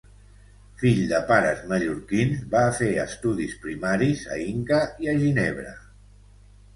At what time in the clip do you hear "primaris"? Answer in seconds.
3.65-4.23